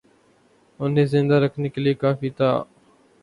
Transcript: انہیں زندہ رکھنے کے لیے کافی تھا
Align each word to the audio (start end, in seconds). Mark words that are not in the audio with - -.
انہیں 0.79 1.05
زندہ 1.05 1.35
رکھنے 1.35 1.69
کے 1.69 1.81
لیے 1.81 1.93
کافی 2.03 2.29
تھا 2.29 2.51